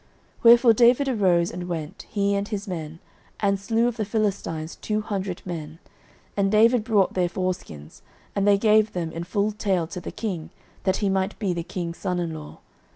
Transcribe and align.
09:018:027 0.39 0.43
Wherefore 0.45 0.73
David 0.73 1.09
arose 1.09 1.51
and 1.51 1.67
went, 1.69 2.05
he 2.09 2.33
and 2.33 2.47
his 2.47 2.67
men, 2.67 2.97
and 3.39 3.59
slew 3.59 3.87
of 3.87 3.97
the 3.97 4.03
Philistines 4.03 4.75
two 4.77 5.01
hundred 5.01 5.43
men; 5.45 5.77
and 6.35 6.51
David 6.51 6.83
brought 6.83 7.13
their 7.13 7.29
foreskins, 7.29 8.01
and 8.35 8.47
they 8.47 8.57
gave 8.57 8.93
them 8.93 9.11
in 9.11 9.23
full 9.25 9.51
tale 9.51 9.85
to 9.85 10.01
the 10.01 10.11
king, 10.11 10.49
that 10.85 10.97
he 11.05 11.09
might 11.09 11.37
be 11.37 11.53
the 11.53 11.61
king's 11.61 11.99
son 11.99 12.17
in 12.19 12.33
law. 12.33 12.57